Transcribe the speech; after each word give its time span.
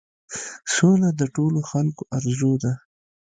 سوله 0.75 1.09
د 1.19 1.21
ټولو 1.35 1.59
خلکو 1.71 2.01
آرزو 2.17 2.53
ده. 2.63 2.73